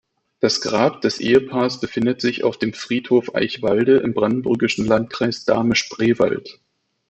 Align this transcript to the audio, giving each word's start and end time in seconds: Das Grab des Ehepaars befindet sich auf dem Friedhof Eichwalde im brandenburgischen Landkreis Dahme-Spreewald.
Das 0.39 0.61
Grab 0.61 1.01
des 1.01 1.19
Ehepaars 1.19 1.79
befindet 1.79 2.21
sich 2.21 2.43
auf 2.43 2.57
dem 2.57 2.73
Friedhof 2.73 3.35
Eichwalde 3.35 3.97
im 3.97 4.15
brandenburgischen 4.15 4.87
Landkreis 4.87 5.45
Dahme-Spreewald. 5.45 6.59